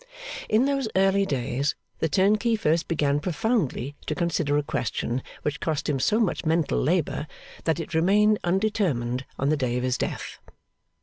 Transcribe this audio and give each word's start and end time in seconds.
In 0.49 0.65
those 0.65 0.87
early 0.95 1.27
days, 1.27 1.75
the 1.99 2.09
turnkey 2.09 2.55
first 2.55 2.87
began 2.87 3.19
profoundly 3.19 3.95
to 4.07 4.15
consider 4.15 4.57
a 4.57 4.63
question 4.63 5.21
which 5.43 5.59
cost 5.59 5.87
him 5.87 5.99
so 5.99 6.19
much 6.19 6.43
mental 6.43 6.81
labour, 6.81 7.27
that 7.65 7.79
it 7.79 7.93
remained 7.93 8.39
undetermined 8.43 9.25
on 9.37 9.49
the 9.49 9.57
day 9.57 9.77
of 9.77 9.83
his 9.83 9.99
death. 9.99 10.39